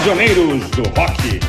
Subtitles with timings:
[0.00, 1.40] Prisioneiros do Rock.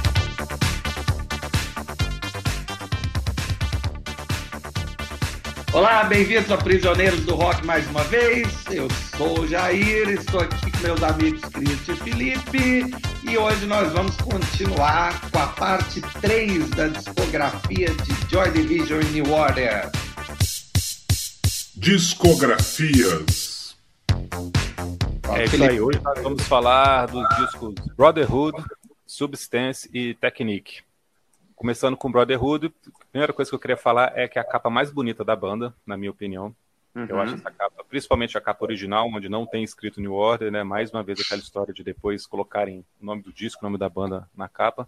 [5.71, 8.49] Olá, bem-vindos a Prisioneiros do Rock mais uma vez.
[8.69, 13.89] Eu sou o Jair, estou aqui com meus amigos Cristian e Felipe e hoje nós
[13.93, 19.89] vamos continuar com a parte 3 da discografia de Joy Division e New Order.
[21.77, 23.50] Discografias.
[25.29, 28.63] É isso aí, hoje nós vamos falar dos discos Brotherhood,
[29.05, 30.81] Substance e Technique.
[31.55, 34.69] Começando com Brotherhood, a primeira coisa que eu queria falar é que é a capa
[34.69, 36.55] mais bonita da banda, na minha opinião.
[36.95, 37.05] Uhum.
[37.07, 40.63] Eu acho essa capa, principalmente a capa original, onde não tem escrito New Order, né?
[40.63, 43.87] Mais uma vez aquela história de depois colocarem o nome do disco, o nome da
[43.87, 44.87] banda na capa.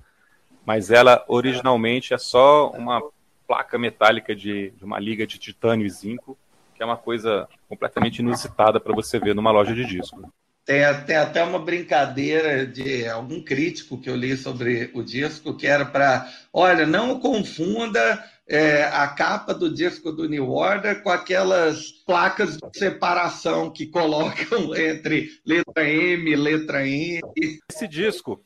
[0.66, 3.02] Mas ela originalmente é só uma
[3.48, 6.38] placa metálica de, de uma liga de titânio e zinco,
[6.84, 10.22] que é uma coisa completamente inusitada para você ver numa loja de disco.
[10.66, 15.66] Tem, tem até uma brincadeira de algum crítico que eu li sobre o disco, que
[15.66, 21.92] era para, olha, não confunda é, a capa do disco do New Order com aquelas
[22.06, 27.22] placas de separação que colocam entre letra M, letra N.
[27.70, 28.42] Esse disco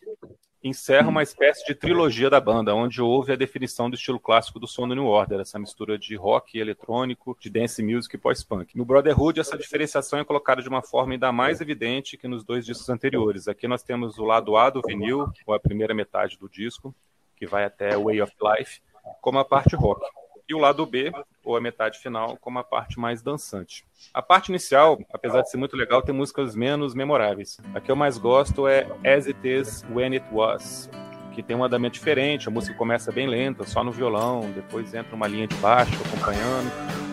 [0.68, 4.68] encerra uma espécie de trilogia da banda, onde houve a definição do estilo clássico do
[4.68, 8.78] som do New Order, essa mistura de rock eletrônico, de dance music e pós-punk.
[8.78, 12.66] No Brotherhood, essa diferenciação é colocada de uma forma ainda mais evidente que nos dois
[12.66, 13.48] discos anteriores.
[13.48, 16.94] Aqui nós temos o lado A do vinil, ou a primeira metade do disco,
[17.36, 18.82] que vai até Way of Life,
[19.22, 20.02] como a parte rock
[20.48, 21.12] e o lado B,
[21.44, 23.86] ou a metade final, como a parte mais dançante.
[24.14, 27.58] A parte inicial, apesar de ser muito legal, tem músicas menos memoráveis.
[27.74, 30.90] A que eu mais gosto é As It Is When It Was,
[31.34, 35.16] que tem um andamento diferente, a música começa bem lenta, só no violão, depois entra
[35.16, 36.72] uma linha de baixo acompanhando,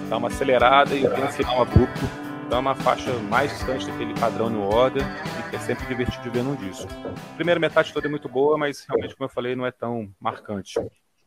[0.09, 2.01] dá uma acelerada e tem um final abrupto.
[2.47, 6.23] Então é uma faixa mais distante daquele padrão New Order e que é sempre divertido
[6.23, 6.89] de ver num disco.
[7.33, 10.09] A primeira metade toda é muito boa, mas realmente, como eu falei, não é tão
[10.21, 10.75] marcante.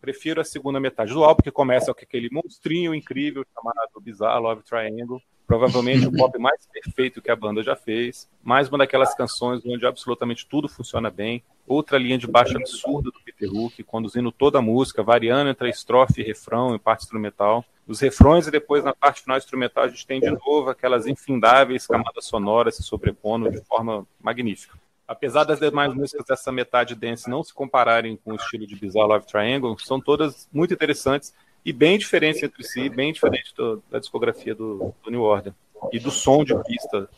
[0.07, 4.63] Prefiro a segunda metade do álbum, que começa com aquele monstrinho incrível chamado Bizarre Love
[4.63, 5.22] Triangle.
[5.45, 8.25] Provavelmente o pop mais perfeito que a banda já fez.
[8.41, 11.44] Mais uma daquelas canções onde absolutamente tudo funciona bem.
[11.67, 16.22] Outra linha de baixo absurda do Peter Hook, conduzindo toda a música, variando entre estrofe
[16.22, 17.66] e refrão e parte instrumental.
[17.85, 21.85] Os refrões e depois na parte final instrumental a gente tem de novo aquelas infindáveis
[21.85, 24.79] camadas sonoras se sobrepondo de forma magnífica.
[25.07, 29.07] Apesar das demais músicas dessa metade dance não se compararem com o estilo de Bizarre
[29.07, 34.00] Love Triangle, são todas muito interessantes e bem diferentes entre si, bem diferentes do, da
[34.00, 35.53] discografia do, do, New Order
[35.94, 37.09] e do som de pista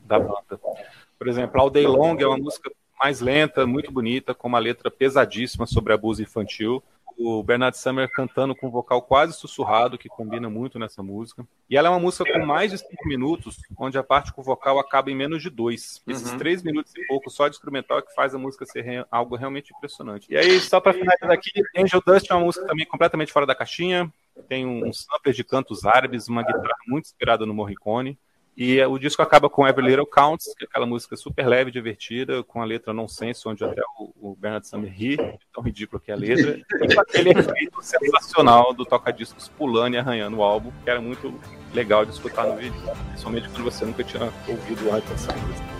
[0.00, 0.60] da banda.
[1.18, 4.90] Por exemplo, All Day Long é uma música mais lenta, muito bonita, com uma letra
[4.90, 6.82] pesadíssima sobre abuso infantil
[7.18, 11.46] o Bernard Summer cantando com um vocal quase sussurrado, que combina muito nessa música.
[11.68, 14.44] E ela é uma música com mais de cinco minutos, onde a parte com o
[14.44, 16.02] vocal acaba em menos de dois.
[16.06, 16.38] Esses uhum.
[16.38, 19.04] três minutos e pouco só de instrumental é que faz a música ser re...
[19.10, 20.26] algo realmente impressionante.
[20.30, 23.54] E aí, só para finalizar aqui, Angel Dust é uma música também completamente fora da
[23.54, 24.12] caixinha.
[24.48, 28.18] Tem um, um sampler de cantos árabes, uma guitarra muito inspirada no Morricone.
[28.56, 32.42] E o disco acaba com Every Little Counts, que é aquela música super leve, divertida,
[32.42, 35.18] com a letra nonsense, onde até o, o Bernard Summer ri,
[35.52, 39.98] tão ridículo que é a letra, e com aquele efeito sensacional do toca-discos pulando e
[39.98, 41.38] arranhando o álbum, que era muito
[41.74, 45.75] legal de escutar no vídeo, principalmente quando você nunca tinha ouvido antes essa música.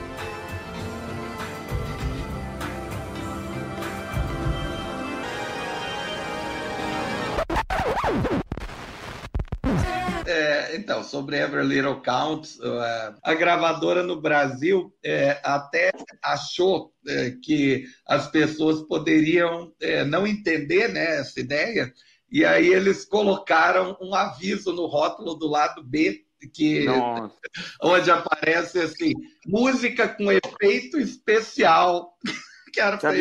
[10.75, 17.85] Então, sobre Every Little Counts, é, a gravadora no Brasil é, até achou é, que
[18.07, 21.93] as pessoas poderiam é, não entender né, essa ideia,
[22.31, 26.87] e aí eles colocaram um aviso no rótulo do lado B que
[27.83, 29.13] onde aparece assim
[29.47, 32.17] música com efeito especial
[32.77, 33.15] que era para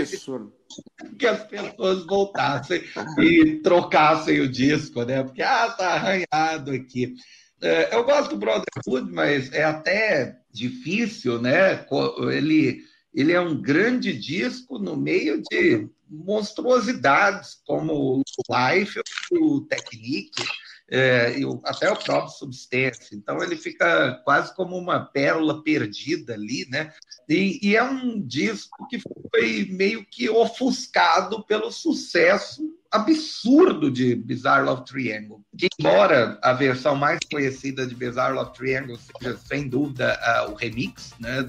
[1.18, 2.84] que as pessoas voltassem
[3.20, 5.24] e trocassem o disco, né?
[5.24, 7.16] Porque, ah, tá arranhado aqui.
[7.62, 11.86] É, eu gosto do Brotherhood, mas é até difícil, né?
[12.34, 12.82] Ele,
[13.14, 19.00] ele é um grande disco no meio de monstruosidades como o Life,
[19.32, 20.44] o Technique,
[20.90, 23.14] é, até o próprio Substance.
[23.14, 26.94] Então ele fica quase como uma pérola perdida ali, né?
[27.28, 32.62] E, e, é um disco que foi meio que ofuscado pelo sucesso
[32.92, 35.42] absurdo de Bizarre Love Triangle.
[35.58, 40.18] Que, embora a versão mais conhecida de Bizarre Love Triangle seja, sem dúvida,
[40.50, 41.46] o remix, né?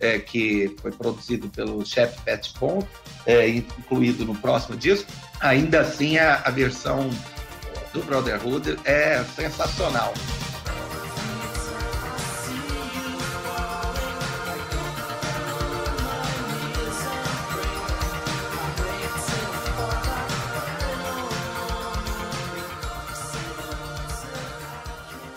[0.00, 2.86] É, que foi produzido pelo Chef Pat Pont,
[3.26, 7.10] é, incluído no próximo disco, ainda assim a, a versão
[7.98, 10.14] do Brotherhood é sensacional.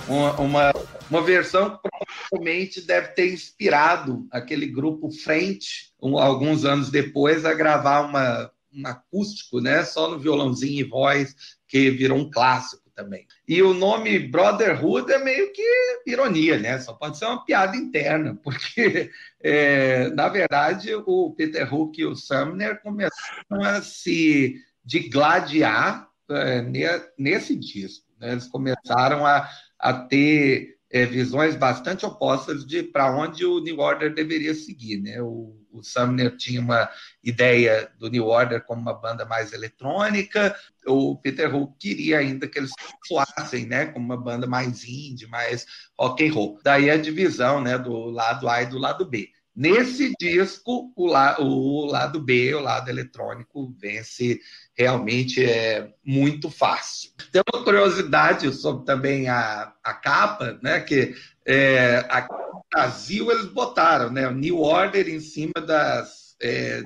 [0.08, 0.74] Uma, uma,
[1.10, 1.90] uma versão que
[2.30, 8.88] provavelmente deve ter inspirado aquele grupo Frente, um, alguns anos depois, a gravar uma um
[8.88, 9.84] acústico, né?
[9.84, 11.36] Só no violãozinho e voz,
[11.68, 13.26] que virou um clássico também.
[13.48, 15.64] E o nome Brotherhood é meio que
[16.06, 16.80] ironia, né?
[16.80, 22.16] Só pode ser uma piada interna, porque, é, na verdade, o Peter Hook e o
[22.16, 28.06] Sumner começaram a se digladiar é, nesse disco.
[28.20, 28.34] Né?
[28.34, 34.14] Eles começaram a, a ter é, visões bastante opostas de para onde o New Order
[34.14, 35.02] deveria seguir.
[35.02, 35.22] Né?
[35.22, 36.90] O, o Sumner tinha uma
[37.24, 40.56] ideia do New Order como uma banda mais eletrônica,
[40.86, 42.72] o Peter Hook queria ainda que eles
[43.06, 45.66] soassem né, como uma banda mais indie, mais
[45.98, 46.60] rock and roll.
[46.64, 49.30] Daí a divisão né, do lado A e do lado B.
[49.54, 54.40] Nesse disco, o, la, o lado B, o lado eletrônico, vence
[54.74, 57.12] realmente é muito fácil.
[57.32, 60.80] Tem uma curiosidade sobre também a, a capa, né?
[60.80, 61.14] Que
[61.46, 66.82] é, no Brasil eles botaram né, o New Order em cima das é,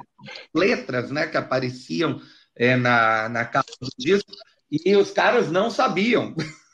[0.53, 2.19] letras né, que apareciam
[2.55, 4.31] é, na, na capa do disco,
[4.71, 6.35] e os caras não sabiam.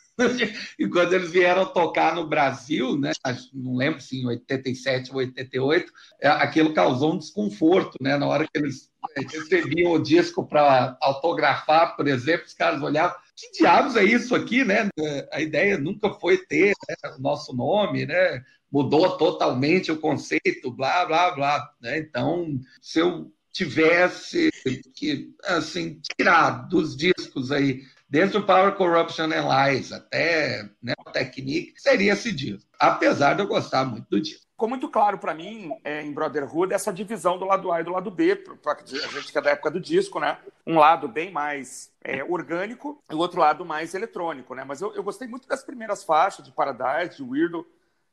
[0.79, 3.11] e quando eles vieram tocar no Brasil, né,
[3.53, 5.91] não lembro se em 87 ou 88,
[6.21, 10.97] é, aquilo causou um desconforto, né, na hora que eles é, recebiam o disco para
[11.01, 14.87] autografar, por exemplo, os caras olhavam, que diabos é isso aqui, né?
[15.31, 18.43] A ideia nunca foi ter né, o nosso nome, né?
[18.71, 21.73] Mudou totalmente o conceito, blá, blá, blá.
[21.81, 21.97] Né?
[21.97, 24.49] Então, se eu tivesse
[24.93, 31.81] que assim tirar dos discos aí desde o Power Corruption Lies até né, o Technique,
[31.81, 32.69] seria esse disco.
[32.77, 34.45] Apesar de eu gostar muito do disco.
[34.51, 37.91] Ficou muito claro para mim, é, em Brotherhood, essa divisão do lado A e do
[37.91, 40.37] lado B, para a gente que é da época do disco, né?
[40.67, 44.65] Um lado bem mais é, orgânico e o outro lado mais eletrônico, né?
[44.65, 47.65] Mas eu, eu gostei muito das primeiras faixas de Paradise, de Weirdo,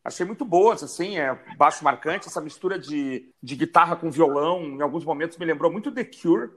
[0.04, 4.80] achei muito boas, assim, é baixo marcante, essa mistura de, de guitarra com violão, em
[4.80, 6.50] alguns momentos me lembrou muito The Cure,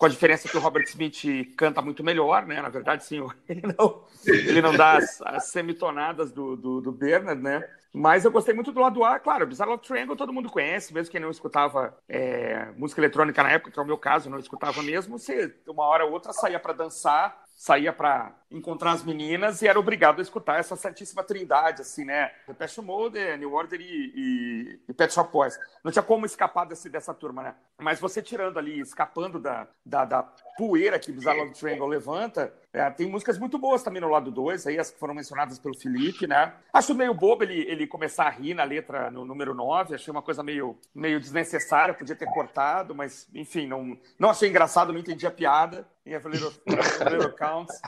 [0.00, 2.62] com a diferença que o Robert Smith canta muito melhor, né?
[2.62, 7.42] Na verdade, sim, ele não, ele não dá as, as semitonadas do, do, do, Bernard,
[7.42, 7.68] né?
[7.92, 11.12] Mas eu gostei muito do lado A, claro, Bizarre Love Triangle todo mundo conhece, mesmo
[11.12, 14.82] quem não escutava é, música eletrônica na época, que é o meu caso, não escutava
[14.82, 19.68] mesmo, você uma hora ou outra saía para dançar, saía para encontrar as meninas e
[19.68, 22.32] era obrigado a escutar essa santíssima trindade, assim, né?
[22.48, 25.58] Depeche Mode, New Order e, e, e Pet Shop Boys.
[25.84, 27.54] Não tinha como escapar desse, dessa turma, né?
[27.76, 32.90] Mas você tirando ali, escapando da, da, da poeira que Bizarre Love Triangle levanta, é,
[32.90, 36.26] tem músicas muito boas também no lado 2, aí as que foram mencionadas pelo Felipe,
[36.26, 36.52] né?
[36.70, 40.20] Acho meio bobo ele, ele começar a rir na letra no número 9, achei uma
[40.20, 45.26] coisa meio, meio desnecessária, podia ter cortado, mas enfim, não, não achei engraçado, não entendi
[45.26, 45.88] a piada.
[46.04, 47.78] Em Every Little, Little Counts.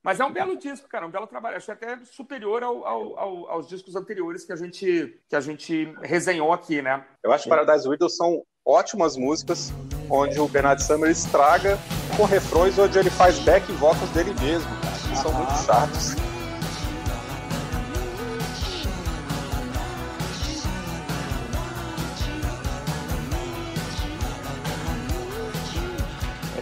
[0.00, 1.56] Mas é um belo disco, cara, um belo trabalho.
[1.56, 5.92] Acho até superior ao, ao, ao, aos discos anteriores que a gente que a gente
[6.02, 7.04] resenhou aqui, né?
[7.22, 9.72] Eu acho que Paradise Widows são ótimas músicas,
[10.10, 11.78] onde o Bernard Summer estraga
[12.16, 14.68] com refrões onde ele faz back vocals dele mesmo,
[15.08, 16.14] que são muito chatos.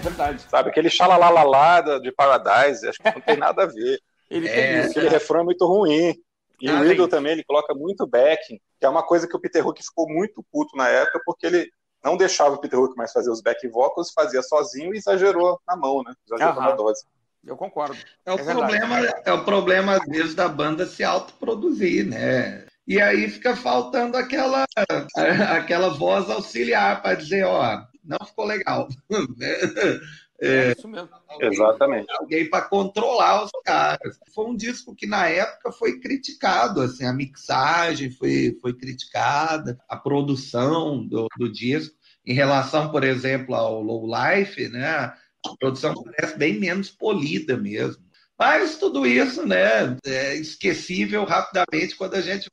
[0.07, 0.43] verdade.
[0.49, 3.99] Sabe, aquele xalalalala de Paradise, acho que não tem nada a ver.
[4.31, 6.15] ele é, isso, aquele refrão é muito ruim.
[6.61, 9.41] E ah, o Riddle também, ele coloca muito backing, que é uma coisa que o
[9.41, 11.71] Peter Hook ficou muito puto na época, porque ele
[12.07, 15.77] não deixava o Peter Hook mais fazer os back vocals, fazia sozinho e exagerou na
[15.77, 16.15] mão, né?
[16.25, 16.71] Exagerou Aham.
[16.71, 17.05] na dose.
[17.45, 17.97] Eu concordo.
[18.25, 22.65] É o, é problema, é o problema, às vezes, da banda se autoproduzir, né?
[22.87, 24.65] E aí fica faltando aquela,
[25.51, 28.87] aquela voz auxiliar para dizer, ó, não ficou legal.
[30.41, 31.09] É, é, isso mesmo.
[31.41, 32.07] Exatamente.
[32.19, 34.19] Alguém para controlar os caras.
[34.35, 39.97] Foi um disco que na época foi criticado, assim, a mixagem foi, foi criticada, a
[39.97, 44.87] produção do, do disco, em relação, por exemplo, ao Low Life, né?
[44.87, 45.17] A
[45.59, 48.06] produção parece bem menos polida mesmo.
[48.39, 52.51] Mas tudo isso né, é esquecível rapidamente quando a gente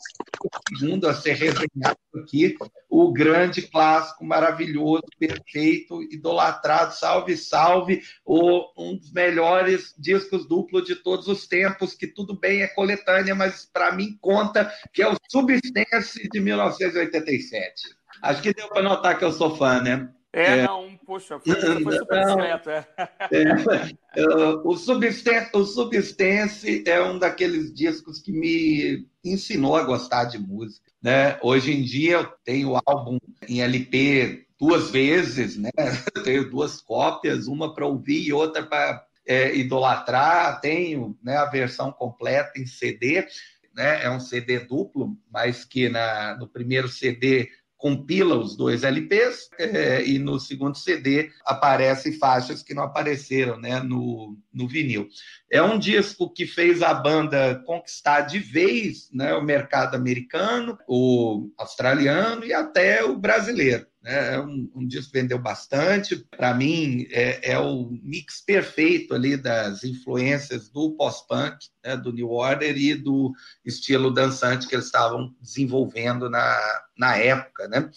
[0.77, 2.55] segundo a ser resenhado aqui,
[2.89, 10.95] o grande clássico maravilhoso, perfeito, idolatrado, salve, salve, o, um dos melhores discos duplos de
[10.95, 15.15] todos os tempos, que tudo bem é coletânea, mas para mim conta que é o
[15.29, 17.73] Substance de 1987.
[18.21, 20.09] Acho que deu para notar que eu sou fã, né?
[20.35, 22.87] É, é, não, poxa, foi, foi super discreto, é.
[23.31, 24.25] é.
[24.63, 30.89] O, Substance, o Substance é um daqueles discos que me ensinou a gostar de música,
[30.99, 31.37] né?
[31.43, 35.69] Hoje em dia eu tenho o álbum em LP duas vezes, né?
[36.15, 40.61] Eu tenho duas cópias, uma para ouvir e outra para é, idolatrar.
[40.61, 43.27] Tenho né, a versão completa em CD,
[43.75, 47.49] né, é um CD duplo, mas que na, no primeiro CD
[47.83, 53.81] compila os dois LPs é, e no segundo CD aparecem faixas que não apareceram né,
[53.81, 55.09] no, no vinil.
[55.51, 61.51] É um disco que fez a banda conquistar de vez né, o mercado americano, o
[61.57, 63.85] australiano e até o brasileiro.
[64.03, 64.35] Né?
[64.35, 66.17] É um, um disco que vendeu bastante.
[66.35, 72.29] Para mim, é, é, o mix perfeito ali das influências do pós-punk, né, do New
[72.29, 73.31] Order e do
[73.63, 76.59] estilo dançante que eles estavam desenvolvendo na,
[76.97, 77.67] na época.
[77.69, 77.89] Né?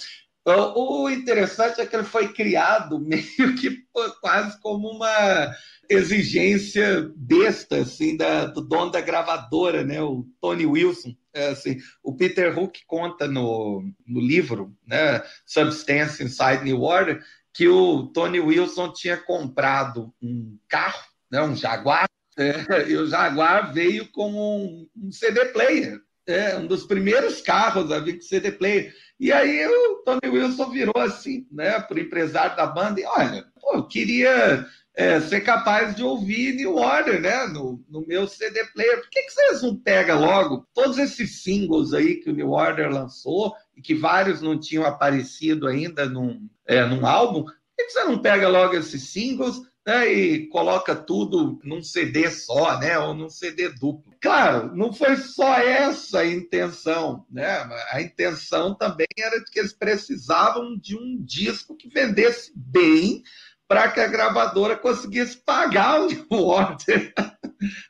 [0.47, 3.85] O interessante é que ele foi criado meio que
[4.21, 5.53] quase como uma
[5.89, 11.15] exigência besta assim da, do dono da gravadora, né, o Tony Wilson.
[11.33, 17.69] É, assim, o Peter Hook conta no, no livro, né, Substance Inside New Order, que
[17.69, 22.07] o Tony Wilson tinha comprado um carro, né, um Jaguar,
[22.39, 27.91] é, e o Jaguar veio com um, um CD player, é, um dos primeiros carros
[27.91, 28.93] a vir com CD player.
[29.19, 33.47] E aí o Tony Wilson virou assim, né, para o empresário da banda, e olha,
[33.61, 37.47] pô, eu queria é, ser capaz de ouvir New Order, né?
[37.49, 38.99] No, no meu CD player.
[39.03, 42.91] Por que, que vocês não pegam logo todos esses singles aí que o New Order
[42.91, 47.45] lançou e que vários não tinham aparecido ainda num, é, num álbum?
[47.45, 52.31] Por que, que você não pega logo esses singles né, e coloca tudo num CD
[52.31, 52.99] só, né?
[52.99, 54.15] Ou num CD duplo?
[54.19, 57.69] Claro, não foi só essa a intenção, né?
[57.91, 63.23] A intenção também era de que eles precisavam de um disco que vendesse bem
[63.69, 67.13] para que a gravadora conseguisse pagar o New Order.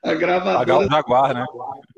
[0.03, 0.59] A gravadora...
[0.59, 1.47] Pagar o Jaguar, né?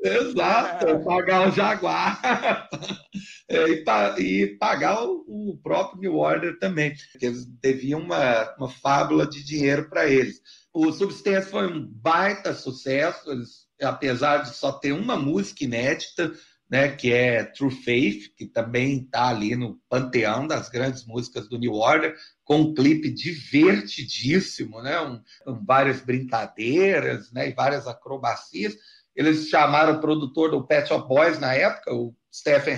[0.03, 0.99] Exato, é.
[0.99, 2.69] pagar o Jaguar.
[3.51, 3.83] É, e,
[4.19, 9.43] e, pagar o, o, próprio New Order também, porque eles deviam uma, uma fábula de
[9.43, 10.39] dinheiro para eles.
[10.71, 16.31] O Substance foi um baita sucesso, eles, apesar de só ter uma música inédita,
[16.69, 21.57] né, que é True Faith, que também está ali no panteão das grandes músicas do
[21.57, 22.15] New Order,
[22.49, 25.21] com um clipe divertidíssimo, né, um,
[25.63, 28.75] várias brincadeiras né, e várias acrobacias.
[29.15, 32.73] Eles chamaram o produtor do Pet Shop Boys na época, o Stephen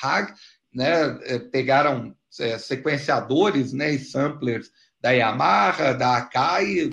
[0.00, 0.32] Hag,
[0.72, 4.70] né, é, pegaram é, sequenciadores né, e samplers
[5.00, 6.92] da Yamaha, da Akai,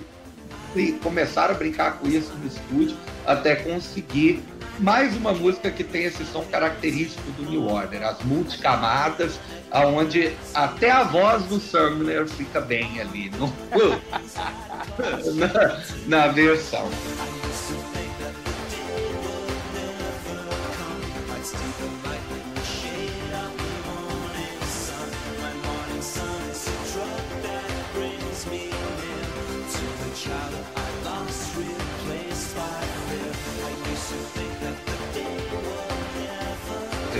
[0.74, 4.42] e começaram a brincar com isso no estúdio até conseguir
[4.78, 9.38] mais uma música que tem esse som característico do New Order, as multicamadas,
[9.70, 13.52] aonde até a voz do Sumner fica bem ali no,
[15.34, 16.88] na, na versão.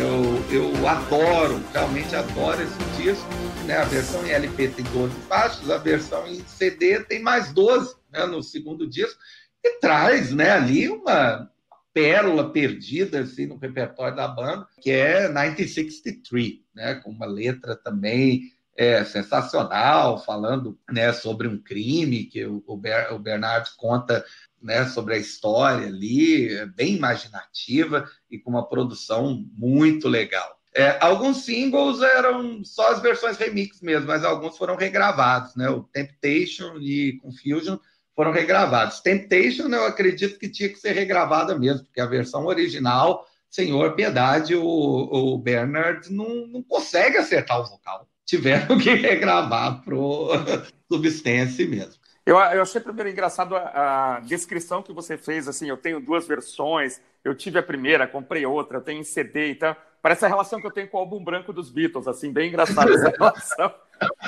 [0.07, 3.27] Eu, eu adoro, realmente adoro esse disco.
[3.67, 3.77] Né?
[3.77, 8.25] A versão em LP tem 12 faixas, a versão em CD tem mais 12 né?
[8.25, 9.19] no segundo disco,
[9.65, 11.51] e traz né, ali uma
[11.93, 16.95] pérola perdida assim, no repertório da banda, que é 1963, né?
[16.97, 18.43] com uma letra também
[18.77, 24.25] é, sensacional, falando né, sobre um crime que o, o, Ber, o Bernard conta
[24.63, 30.57] né, sobre a história ali, é bem imaginativa e com uma produção muito legal.
[30.75, 35.71] É, alguns singles eram só as versões remix mesmo, mas alguns foram regravados, né?
[35.71, 37.79] O Temptation e Confusion
[38.15, 39.01] foram regravados.
[39.01, 44.55] Temptation, eu acredito que tinha que ser regravada mesmo, porque a versão original, Senhor Piedade,
[44.55, 48.07] o, o Bernard não, não consegue acertar o vocal.
[48.27, 50.29] Tiveram que regravar pro
[50.93, 52.06] Substance mesmo.
[52.27, 56.27] Eu, eu achei primeiro engraçado a, a, descrição que você fez, assim, eu tenho duas
[56.27, 60.61] versões, eu tive a primeira, comprei outra, eu tenho em CD, então parece a relação
[60.61, 63.73] que eu tenho com o álbum branco dos Beatles, assim, bem engraçada essa relação.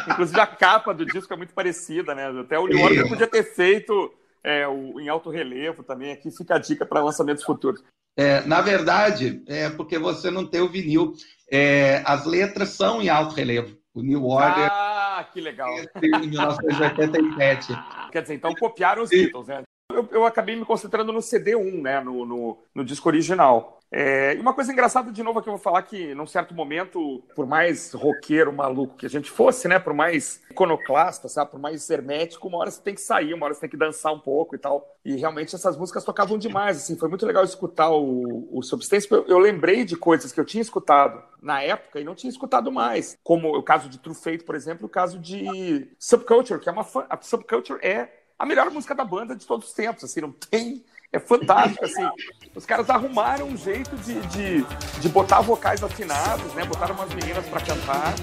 [0.09, 2.29] Inclusive a capa do disco é muito parecida, né?
[2.41, 4.15] Até o New Order podia ter feito
[4.45, 7.83] é, o, em alto relevo também, aqui fica a dica para lançamentos futuros.
[8.17, 11.15] É, na verdade, é porque você não tem o vinil.
[11.51, 13.77] É, as letras são em alto relevo.
[13.95, 14.69] O New Order.
[14.71, 14.98] Ah,
[15.33, 15.75] que legal.
[16.03, 17.73] Em 1987.
[18.11, 19.63] Quer dizer, então copiaram os Beatles, né?
[19.91, 22.01] Eu, eu, acabei me concentrando no CD1, né?
[22.01, 23.78] No, no, no disco original.
[23.91, 27.23] É, e uma coisa engraçada, de novo, que eu vou falar que, num certo momento,
[27.35, 29.79] por mais roqueiro, maluco que a gente fosse, né?
[29.79, 31.51] Por mais iconoclasta, sabe?
[31.51, 34.13] Por mais hermético, uma hora você tem que sair, uma hora você tem que dançar
[34.13, 34.87] um pouco e tal.
[35.05, 36.99] E realmente essas músicas tocavam demais, assim.
[36.99, 39.11] Foi muito legal escutar o, o Substance.
[39.11, 42.71] Eu, eu lembrei de coisas que eu tinha escutado na época e não tinha escutado
[42.71, 43.17] mais.
[43.23, 46.87] Como o caso de True Fate, por exemplo, o caso de Subculture, que é uma...
[47.09, 50.85] A Subculture é a melhor música da banda de todos os tempos, assim, não tem...
[51.13, 52.07] É fantástico, assim.
[52.55, 54.65] Os caras arrumaram um jeito de, de,
[55.01, 56.65] de botar vocais afinados, né?
[56.65, 58.15] Botaram umas meninas para cantar.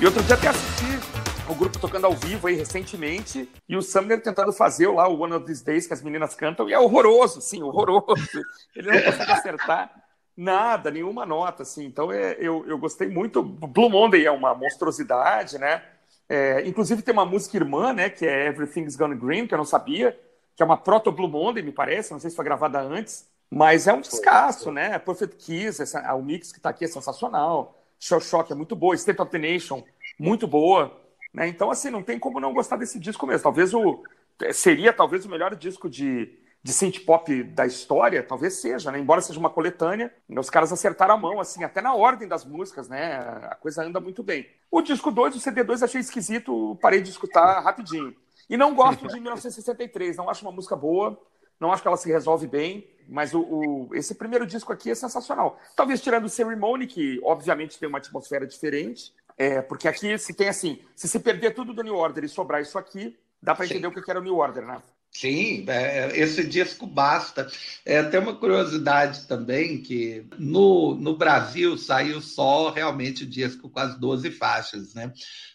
[0.00, 0.84] E outro dia até assisti
[1.50, 5.34] o grupo tocando ao vivo aí recentemente e o Sumner tentando fazer lá o One
[5.34, 8.16] of These Days que as meninas cantam e é horroroso, sim, horroroso.
[8.76, 9.90] Ele não consegue acertar
[10.36, 11.84] nada, nenhuma nota, assim.
[11.84, 13.42] Então é, eu, eu gostei muito.
[13.42, 15.82] Blue Monday é uma monstruosidade, né?
[16.28, 18.08] É, inclusive tem uma música irmã, né?
[18.08, 20.16] Que é Everything's Gone Green, que eu não sabia,
[20.54, 22.12] que é uma proto Blue Monday, me parece.
[22.12, 24.96] Não sei se foi gravada antes, mas é um descasso, né?
[25.00, 27.74] Perfect Kiss, essa, o mix que está aqui é sensacional.
[27.98, 29.82] Shell Shock é muito boa, State of the Nation,
[30.18, 31.00] muito boa.
[31.32, 31.48] Né?
[31.48, 33.42] Então, assim, não tem como não gostar desse disco mesmo.
[33.42, 34.02] Talvez o.
[34.52, 38.98] Seria talvez o melhor disco de, de synth pop da história, talvez seja, né?
[38.98, 42.88] Embora seja uma coletânea, os caras acertaram a mão, assim, até na ordem das músicas,
[42.88, 43.16] né?
[43.50, 44.46] A coisa anda muito bem.
[44.70, 48.14] O disco 2, o CD2, achei esquisito, parei de escutar rapidinho.
[48.48, 51.20] E não gosto de 1963, não acho uma música boa,
[51.58, 54.94] não acho que ela se resolve bem, mas o, o, esse primeiro disco aqui é
[54.94, 55.58] sensacional.
[55.74, 60.48] Talvez tirando o Ceremony, que obviamente tem uma atmosfera diferente, é, porque aqui se tem
[60.48, 63.86] assim, se se perder tudo do New Order e sobrar isso aqui, dá para entender
[63.86, 64.82] o que era o New Order, né?
[65.10, 67.48] Sim, é, esse disco basta.
[67.84, 73.80] É, tem uma curiosidade também que no, no Brasil saiu só realmente o disco com
[73.80, 75.12] as 12 faixas, né?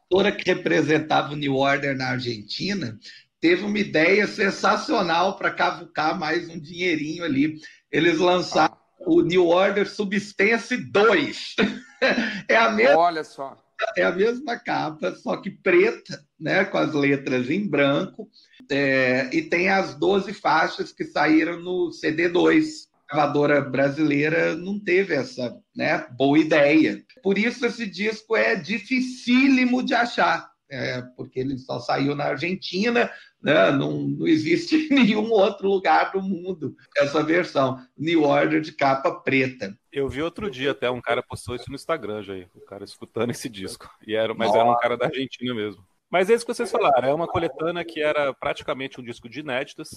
[0.09, 2.99] Toda que representava o New Order na Argentina
[3.43, 7.59] teve uma ideia sensacional para cavucar mais um dinheirinho ali.
[7.91, 11.55] Eles lançaram o New Order Substance 2.
[12.47, 13.61] é a mesma, Olha só.
[13.97, 18.29] É a mesma capa, só que preta, né, com as letras em branco.
[18.71, 22.63] É, e tem as 12 faixas que saíram no CD2.
[23.09, 27.03] A gravadora brasileira não teve essa né, boa ideia.
[27.21, 30.53] Por isso esse disco é dificílimo de achar.
[30.71, 33.11] É, porque ele só saiu na Argentina,
[33.43, 33.71] né?
[33.71, 37.79] Não, não existe em nenhum outro lugar do mundo essa versão.
[37.97, 39.77] New Order de capa preta.
[39.91, 43.31] Eu vi outro dia até um cara postou isso no Instagram, já, o cara escutando
[43.31, 43.89] esse disco.
[44.07, 44.59] E era, mas Nossa.
[44.59, 45.83] era um cara da Argentina mesmo.
[46.09, 49.39] Mas é isso que vocês falaram, é uma coletânea que era praticamente um disco de
[49.39, 49.89] inéditas,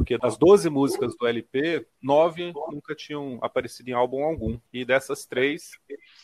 [0.00, 4.58] porque das 12 músicas do LP, nove nunca tinham aparecido em álbum algum.
[4.72, 5.72] E dessas três,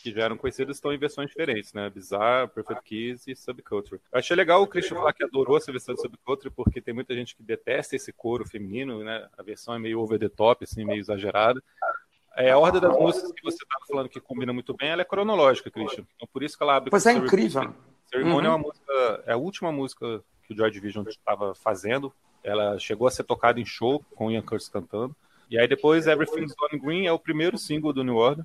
[0.02, 1.90] que já eram conhecidas, estão em versões diferentes, né?
[1.90, 4.00] Bizarre, Perfect Kiss e Subculture.
[4.10, 7.14] Eu achei legal o Christian falar que adorou essa versão de Subculture, porque tem muita
[7.14, 9.28] gente que detesta esse coro feminino, né?
[9.36, 11.62] A versão é meio over the top, assim, meio exagerada.
[12.34, 15.04] É, a ordem das músicas que você estava falando que combina muito bem, ela é
[15.04, 16.06] cronológica, Christian.
[16.16, 16.88] Então por isso que ela abre.
[16.88, 17.74] Pois é incrível.
[18.06, 18.54] Ceremony uhum.
[18.54, 22.10] é uma música, é a última música que o Joy Division estava fazendo.
[22.46, 25.14] Ela chegou a ser tocada em show com o Ian Curtis cantando.
[25.50, 28.44] E aí depois Everything's Gone Green é o primeiro single do New Order.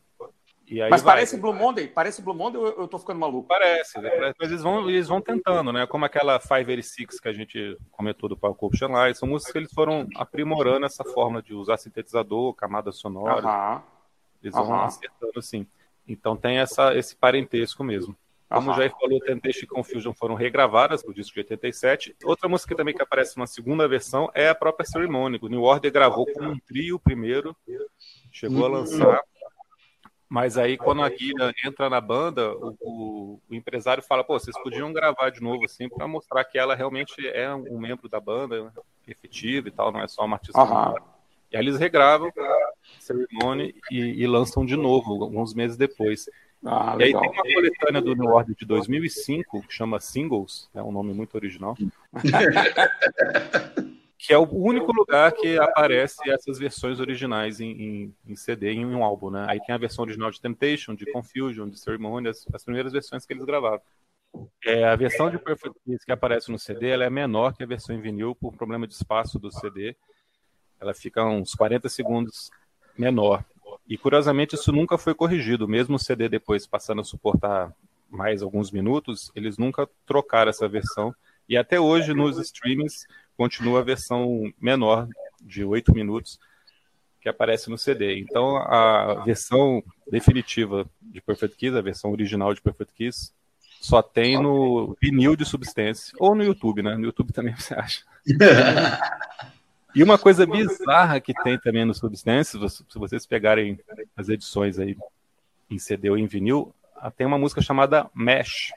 [0.90, 1.16] mas vai.
[1.16, 1.88] parece Blue Monday?
[1.88, 3.48] Parece Blue Monday ou eu tô ficando maluco?
[3.48, 4.34] Parece, né?
[4.40, 5.86] mas eles vão, eles vão tentando, né?
[5.86, 9.18] Como aquela 586 que a gente comentou do Power Corruption Light.
[9.18, 13.46] São músicas que eles foram aprimorando essa forma de usar sintetizador, camada sonora.
[13.46, 13.82] Uhum.
[14.42, 14.82] Eles vão uhum.
[14.82, 15.68] acertando assim.
[16.08, 18.16] Então tem essa, esse parentesco mesmo.
[18.52, 22.16] Como o Jair falou, Temptation e Confusion foram regravadas do disco de 87.
[22.24, 25.40] Outra música também que aparece numa segunda versão é a própria Ceremony.
[25.42, 27.56] O New Order gravou com um trio primeiro,
[28.32, 28.76] chegou a uhum.
[28.76, 29.22] lançar.
[30.28, 34.58] Mas aí, quando a Guida entra na banda, o, o, o, empresário fala: pô, vocês
[34.62, 38.72] podiam gravar de novo, assim, para mostrar que ela realmente é um membro da banda,
[39.08, 40.62] efetiva e tal, não é só uma artista.
[40.62, 40.96] Uhum.
[41.52, 42.32] E aí eles regravam
[42.98, 46.30] Ceremony e, e lançam de novo, alguns meses depois.
[46.66, 50.82] Ah, e aí tem uma coletânea do New Order de 2005, que chama Singles, é
[50.82, 51.76] um nome muito original,
[54.18, 58.86] que é o único lugar que aparece essas versões originais em, em, em, CD, em
[58.86, 59.48] um álbum, né?
[59.50, 63.26] Aí tem a versão original de Temptation, de Confusion, de Ceremony, as, as primeiras versões
[63.26, 63.82] que eles gravaram.
[64.64, 67.68] É, a versão de Perfect Peace que aparece no CD ela é menor que a
[67.68, 69.96] versão em vinil por problema de espaço do CD.
[70.80, 72.52] Ela fica uns 40 segundos
[72.98, 73.44] menor.
[73.92, 77.74] E curiosamente isso nunca foi corrigido, mesmo o CD depois passando a suportar
[78.10, 81.14] mais alguns minutos, eles nunca trocaram essa versão.
[81.48, 85.10] E até hoje nos streamings continua a versão menor
[85.42, 86.40] de 8 minutos
[87.20, 88.18] que aparece no CD.
[88.18, 93.34] Então a versão definitiva de Perfect Kiss, a versão original de Perfect Kiss,
[93.82, 96.14] Só tem no vinil de Substance.
[96.18, 96.96] Ou no YouTube, né?
[96.96, 98.04] No YouTube também você acha.
[99.94, 103.80] e uma coisa bizarra que tem também no Substance, se vocês pegarem
[104.16, 104.98] as edições aí
[105.70, 106.74] em CD ou em vinil,
[107.16, 108.72] tem uma música chamada Mesh.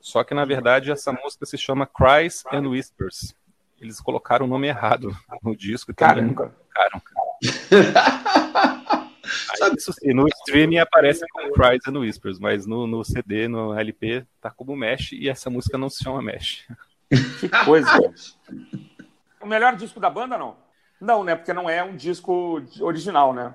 [0.00, 3.34] Só que, na verdade, essa música se chama Cries and Whispers.
[3.80, 5.94] Eles colocaram o nome errado no disco.
[5.94, 6.54] Caramba.
[6.74, 7.02] Colocaram,
[9.62, 13.78] Aí, isso sim, no streaming aparece como Cries and Whispers, mas no, no CD, no
[13.78, 16.66] LP, tá como Mesh e essa música não se chama Mesh.
[17.38, 17.88] Que coisa.
[19.42, 20.56] o melhor disco da banda, não?
[21.00, 21.34] Não, né?
[21.34, 23.54] Porque não é um disco original, né?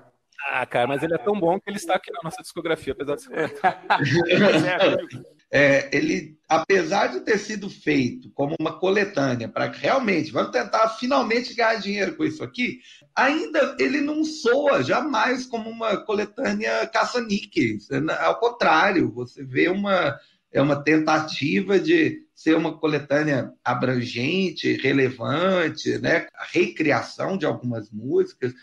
[0.50, 3.16] Ah, cara, mas ele é tão bom que ele está aqui na nossa discografia, apesar
[3.16, 3.32] de ser.
[5.50, 11.54] é, ele, apesar de ter sido feito como uma coletânea para realmente vamos tentar finalmente
[11.54, 12.80] ganhar dinheiro com isso aqui,
[13.14, 17.88] ainda ele não soa jamais como uma coletânea caça-níqueis.
[18.20, 20.18] Ao contrário, você vê uma
[20.52, 26.28] é uma tentativa de ser uma coletânea abrangente, relevante, né?
[26.34, 28.54] A recriação de algumas músicas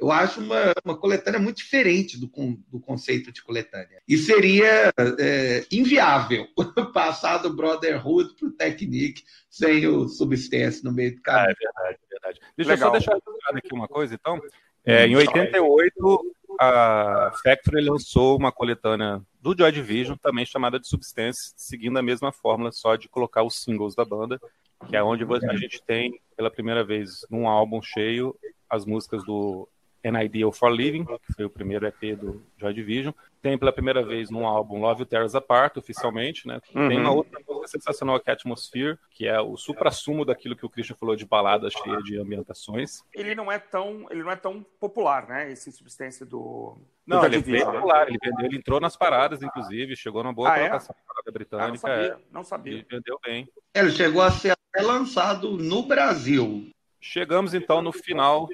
[0.00, 2.26] eu acho uma, uma coletânea muito diferente do,
[2.68, 4.00] do conceito de coletânea.
[4.08, 6.46] E seria é, inviável
[6.94, 11.48] passar do Brotherhood para o Technique sem o Substance no meio do caminho.
[11.48, 12.40] Ah, é verdade, é verdade.
[12.56, 12.94] Deixa Legal.
[12.94, 14.40] eu só deixar aqui uma coisa, então.
[14.86, 21.54] É, em 88, a Factory lançou uma coletânea do Joy Division, também chamada de Substance,
[21.56, 24.38] seguindo a mesma fórmula, só de colocar os singles da banda,
[24.86, 28.36] que é onde a gente tem, pela primeira vez, num álbum cheio,
[28.68, 29.66] as músicas do
[30.04, 33.14] An Ideal for Living, que foi o primeiro EP do Joy Division.
[33.40, 36.60] Tem pela primeira vez num álbum Love You Tears Apart, oficialmente, né?
[36.74, 36.88] Uhum.
[36.88, 40.70] Tem uma outra música sensacional que é Atmosphere, que é o supra-sumo daquilo que o
[40.70, 43.02] Christian falou de balada cheia de ambientações.
[43.14, 45.50] Ele não é tão, ele não é tão popular, né?
[45.50, 46.78] Esse substância do.
[47.06, 48.08] Não, do ele é bem popular.
[48.08, 50.60] Ele, vendeu, ele entrou nas paradas, inclusive, chegou numa boa ah, é?
[50.60, 51.06] colocação é?
[51.06, 51.66] parada britânica.
[51.66, 52.78] Ah, não sabia, não sabia.
[52.78, 53.48] E vendeu bem.
[53.74, 56.70] Ele chegou a ser até lançado no Brasil.
[57.00, 58.48] Chegamos então no final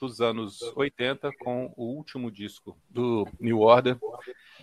[0.00, 3.98] dos anos 80 com o último disco do New Order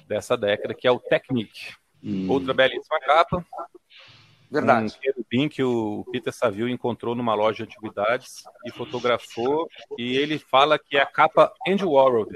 [0.08, 1.76] dessa década, que é o Technique.
[2.03, 2.29] Hum.
[2.29, 3.43] Outra belíssima capa.
[4.49, 4.95] Verdade.
[4.95, 9.67] Um querubim que o Peter Saville encontrou numa loja de antiguidades e fotografou.
[9.97, 12.27] E ele fala que é a capa Andy Warhol.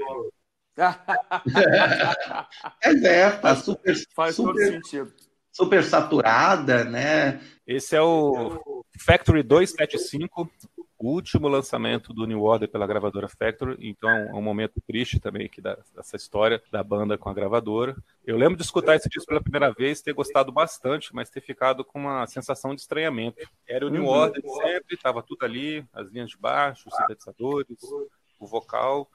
[2.82, 5.12] é, é, tá super, Faz super, todo sentido.
[5.52, 7.40] Super saturada, né?
[7.66, 10.50] Esse é o Factory 275,
[11.00, 15.46] o último lançamento do New Order pela gravadora Factory, então é um momento triste também
[15.46, 17.96] aqui dessa história da banda com a gravadora.
[18.24, 21.82] Eu lembro de escutar esse disco pela primeira vez, ter gostado bastante, mas ter ficado
[21.82, 23.38] com uma sensação de estranhamento.
[23.66, 24.08] Era o New uhum.
[24.08, 27.78] Order sempre, estava tudo ali, as linhas de baixo, os sintetizadores,
[28.38, 29.08] o vocal,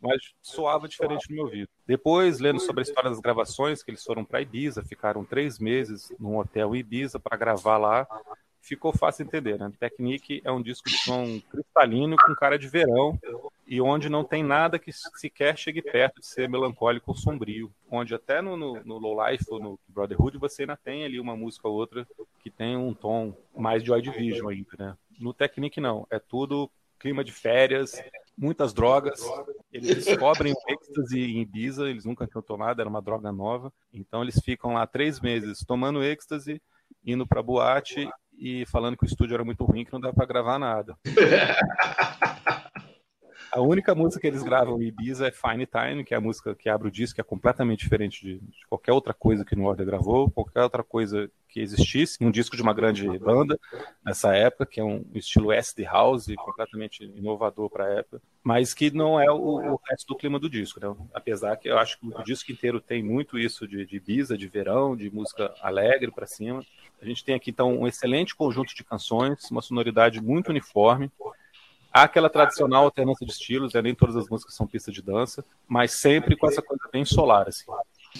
[0.00, 1.68] mas soava diferente no meu ouvido.
[1.84, 6.12] Depois, lendo sobre a história das gravações, que eles foram para Ibiza, ficaram três meses
[6.16, 8.06] num hotel em Ibiza para gravar lá
[8.60, 9.72] ficou fácil entender, né?
[9.78, 13.18] Technique é um disco de som cristalino com cara de verão
[13.66, 17.72] e onde não tem nada que sequer chegue perto de ser melancólico ou sombrio.
[17.90, 21.36] Onde até no, no, no Low Life ou no Brotherhood você ainda tem ali uma
[21.36, 22.06] música ou outra
[22.40, 24.96] que tem um tom mais de Joy Division ainda, né?
[25.18, 28.02] No Technique não, é tudo clima de férias,
[28.36, 29.20] muitas drogas.
[29.72, 33.72] Eles descobrem êxtase em Ibiza, eles nunca tinham tomado, era uma droga nova.
[33.92, 36.60] Então eles ficam lá três meses tomando êxtase,
[37.04, 38.08] indo para boate
[38.38, 40.96] e falando que o estúdio era muito ruim, que não dava para gravar nada.
[43.52, 46.54] A única música que eles gravam em Ibiza é Fine Time, que é a música
[46.54, 49.64] que abre o disco, que é completamente diferente de, de qualquer outra coisa que o
[49.64, 53.58] Order gravou, qualquer outra coisa que existisse, um disco de uma grande banda
[54.04, 58.90] nessa época, que é um estilo acid house, completamente inovador para a época, mas que
[58.90, 60.94] não é o, o, resto do clima do disco, né?
[61.14, 64.46] Apesar que eu acho que o disco inteiro tem muito isso de, de Ibiza, de
[64.46, 66.62] verão, de música alegre para cima.
[67.00, 71.10] A gente tem aqui então um excelente conjunto de canções, uma sonoridade muito uniforme.
[71.92, 73.82] Há aquela tradicional alternância de estilos, né?
[73.82, 77.48] nem todas as músicas são pistas de dança, mas sempre com essa coisa bem solar,
[77.48, 77.64] assim.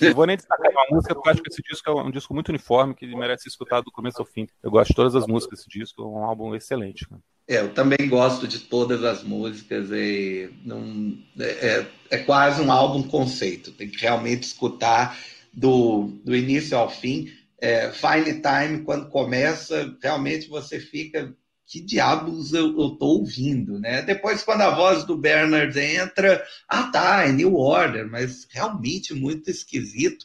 [0.00, 2.34] Não vou nem destacar uma música, porque eu acho que esse disco é um disco
[2.34, 4.46] muito uniforme, que merece ser escutado do começo ao fim.
[4.62, 7.06] Eu gosto de todas as músicas desse disco, é um álbum excelente.
[7.46, 12.70] É, eu também gosto de todas as músicas e não, é, é, é quase um
[12.70, 13.72] álbum conceito.
[13.72, 15.18] Tem que realmente escutar
[15.52, 17.32] do, do início ao fim.
[17.60, 21.34] É, Fine Time, quando começa, realmente você fica
[21.68, 24.00] que diabos eu, tô ouvindo, né?
[24.00, 29.50] Depois, quando a voz do Bernard entra, ah tá, é New Order, mas realmente muito
[29.50, 30.24] esquisito.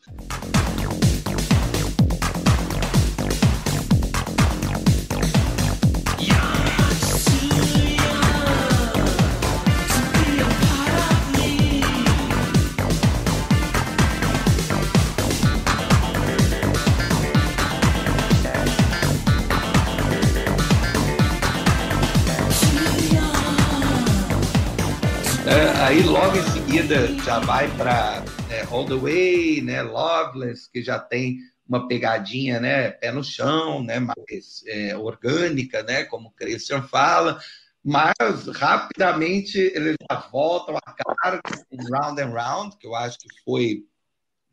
[25.94, 30.98] Aí logo em seguida já vai para é, All the Way, né, Loveless, que já
[30.98, 31.38] tem
[31.70, 37.40] uma pegadinha, né, pé no chão, né, mais é, orgânica, né, como o Christian fala,
[37.84, 38.16] mas
[38.56, 43.86] rapidamente eles já voltam a carga com Round and Round, que eu acho que foi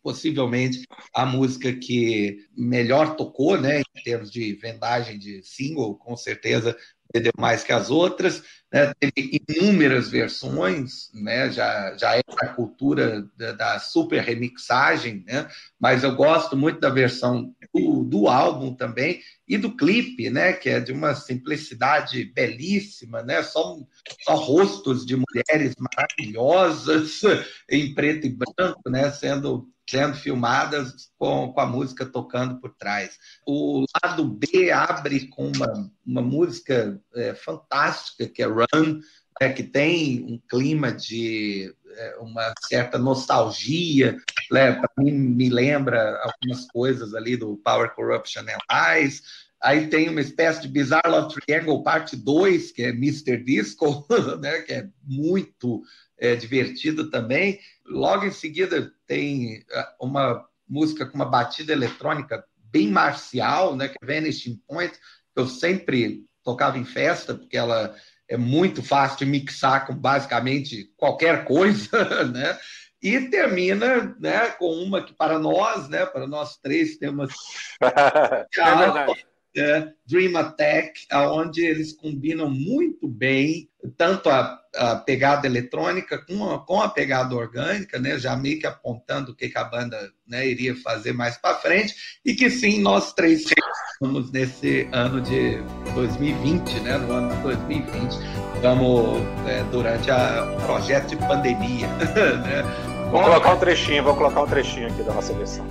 [0.02, 6.76] possivelmente a música que melhor tocou, né, em termos de vendagem de single, com certeza
[7.14, 8.92] vendeu mais que as outras, né?
[8.98, 11.50] teve inúmeras versões, né?
[11.50, 15.48] já, já é a cultura da, da, super remixagem, né?
[15.80, 20.52] Mas eu gosto muito da versão do, do álbum também e do clipe, né?
[20.52, 23.42] que é de uma simplicidade belíssima, né?
[23.42, 23.78] só,
[24.22, 27.22] só rostos de mulheres maravilhosas
[27.70, 29.10] em preto e branco, né?
[29.10, 33.18] sendo sendo filmadas com, com a música tocando por trás.
[33.44, 39.00] O lado B abre com uma, uma música é, fantástica, que é Run,
[39.40, 44.39] é, que tem um clima de é, uma certa nostalgia, né?
[44.50, 49.22] Para mim me lembra algumas coisas ali do Power Corruption and Lies,
[49.62, 53.44] Aí tem uma espécie de Bizarre Love Triangle parte 2, que é Mr.
[53.44, 54.06] Disco,
[54.40, 55.82] né, que é muito
[56.18, 57.60] é, divertido também.
[57.84, 63.98] Logo em seguida tem é, uma música com uma batida eletrônica bem marcial, né, que
[64.00, 67.94] é Vanishing Point, que eu sempre tocava em festa, porque ela
[68.26, 72.58] é muito fácil de mixar com basicamente qualquer coisa, né?
[73.02, 77.32] E termina né, com uma que para nós, né, para nós três, temos
[77.80, 86.50] é é, Dream Attack, onde eles combinam muito bem tanto a, a pegada eletrônica com
[86.50, 90.12] a, com a, pegada orgânica, né, já meio que apontando o que, que a banda
[90.26, 93.46] né, iria fazer mais para frente, e que sim, nós três
[93.92, 95.62] estamos nesse ano de
[95.94, 98.12] 2020, né, no ano de 2020,
[98.54, 101.88] estamos é, durante a, o projeto de pandemia.
[102.44, 102.89] né.
[103.10, 105.66] Vou colocar um trechinho, vou colocar um trechinho aqui da nossa versão.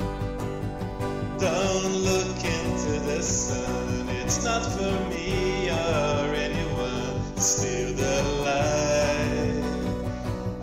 [1.40, 7.22] Don't look into the sun, it's not for me or anyone.
[7.38, 9.64] Steal the light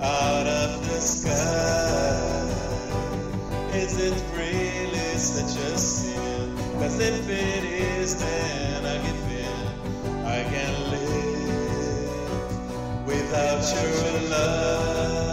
[0.02, 1.32] out of the sky.
[3.74, 6.54] Is it really such a sin?
[6.78, 9.66] Cause if it is, then I give in.
[10.26, 12.50] I can live
[13.06, 15.25] without your love.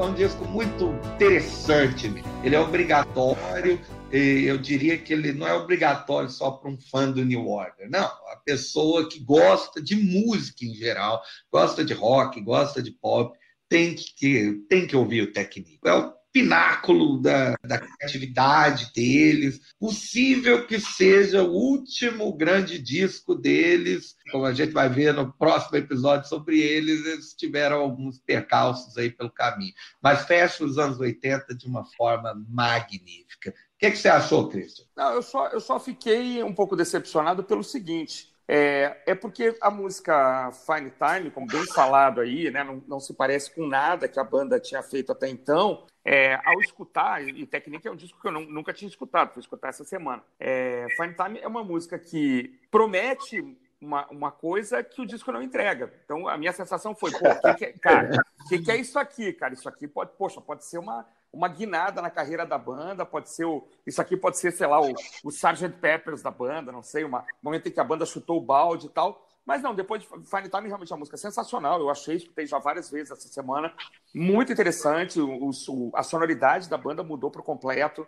[0.00, 2.12] É um disco muito interessante.
[2.42, 7.24] Ele é obrigatório, eu diria que ele não é obrigatório só para um fã do
[7.24, 7.90] New Order.
[7.90, 13.36] Não, a pessoa que gosta de música em geral, gosta de rock, gosta de pop,
[13.68, 15.78] tem que, tem que ouvir o Technique.
[15.84, 19.60] É o pináculo da, da criatividade deles.
[19.78, 24.16] Possível que seja o último grande disco deles.
[24.30, 29.10] Como a gente vai ver no próximo episódio sobre eles, eles tiveram alguns percalços aí
[29.10, 29.74] pelo caminho.
[30.00, 33.50] Mas fecha os anos 80 de uma forma magnífica.
[33.50, 34.86] O que, que você achou, Christian?
[34.96, 38.32] Não, eu só, eu só fiquei um pouco decepcionado pelo seguinte.
[38.48, 43.14] É, é, porque a música Fine Time, como bem falado aí, né, não, não, se
[43.14, 45.86] parece com nada que a banda tinha feito até então.
[46.04, 49.40] É, ao escutar, e Technique é um disco que eu não, nunca tinha escutado, fui
[49.40, 50.22] escutar essa semana.
[50.38, 55.42] É, Fine Time é uma música que promete uma, uma coisa que o disco não
[55.42, 55.92] entrega.
[56.04, 58.10] Então a minha sensação foi, pô, que que é, cara,
[58.40, 59.52] o que, que, é isso aqui, cara?
[59.52, 63.44] Isso aqui pode, poxa, pode ser uma, uma guinada na carreira da banda, pode ser
[63.44, 63.66] o.
[63.86, 64.92] Isso aqui pode ser, sei lá, o,
[65.24, 65.68] o Sgt.
[65.80, 68.86] Peppers da banda, não sei, uma, um momento em que a banda chutou o balde
[68.86, 69.28] e tal.
[69.44, 71.80] Mas não, depois de Fine Time, realmente é uma música sensacional.
[71.80, 73.72] Eu achei, escutei já várias vezes essa semana.
[74.14, 75.20] Muito interessante.
[75.20, 78.06] O, o, a sonoridade da banda mudou por completo.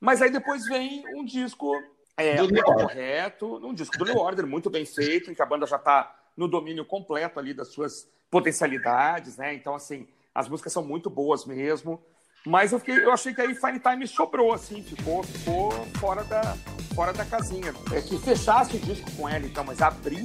[0.00, 1.72] Mas aí depois vem um disco
[2.16, 5.76] é, correto, um disco do New Order, muito bem feito, em que a banda já
[5.76, 9.54] está no domínio completo ali das suas potencialidades, né?
[9.54, 12.00] Então, assim, as músicas são muito boas mesmo.
[12.46, 16.56] Mas eu, fiquei, eu achei que aí Fine Time sobrou, assim, ficou, ficou fora, da,
[16.94, 17.74] fora da casinha.
[17.92, 20.24] É que fechasse o disco com ela, então, mas abrir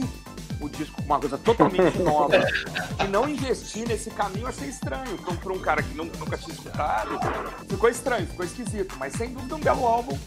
[0.63, 2.35] o disco com uma coisa totalmente nova
[3.03, 5.13] e não investir nesse caminho, achei estranho.
[5.13, 7.19] Então, para um cara que nunca tinha escutado,
[7.67, 8.95] ficou estranho, ficou esquisito.
[8.97, 10.17] Mas sem dúvida um belo álbum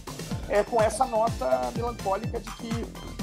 [0.48, 2.70] é, com essa nota melancólica de que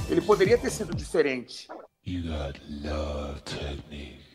[0.09, 1.67] ele poderia ter sido diferente.
[2.05, 4.32] You got love technique.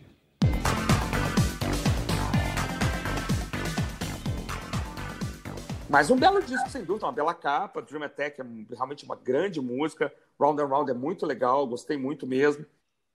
[5.88, 7.80] Mas um belo disco, sem dúvida, uma bela capa.
[7.80, 10.12] Dream Attack é realmente uma grande música.
[10.38, 12.64] Round and Round é muito legal, gostei muito mesmo.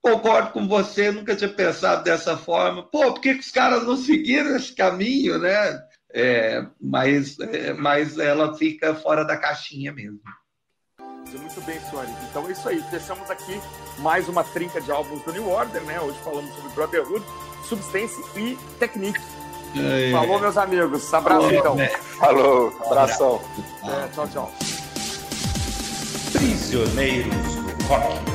[0.02, 2.82] Concordo com você, nunca tinha pensado dessa forma.
[2.82, 5.80] Pô, por que, os caras não seguiram esse caminho, né?
[6.12, 10.20] É, mas, é, mas ela fica fora da caixinha mesmo.
[10.98, 12.10] Muito bem, senhores.
[12.28, 12.82] Então é isso aí.
[12.90, 13.60] Fechamos aqui
[13.98, 16.00] mais uma trinca de álbuns do New Order, né?
[16.00, 17.24] Hoje falamos sobre Brotherhood,
[17.68, 19.43] Substance e Technique.
[19.76, 20.12] É.
[20.12, 21.12] Falou, meus amigos.
[21.12, 21.80] Abraço, então.
[21.80, 21.88] É.
[21.88, 23.40] Falou, abração.
[23.84, 24.52] É, tchau, tchau.
[26.32, 28.33] Prisioneiros do Rock.